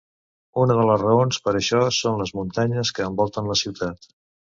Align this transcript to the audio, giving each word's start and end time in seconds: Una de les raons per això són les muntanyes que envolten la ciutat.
Una 0.61 0.77
de 0.79 0.85
les 0.91 1.03
raons 1.03 1.39
per 1.49 1.53
això 1.61 1.83
són 1.99 2.19
les 2.25 2.35
muntanyes 2.41 2.95
que 2.97 3.09
envolten 3.13 3.55
la 3.55 3.63
ciutat. 3.67 4.15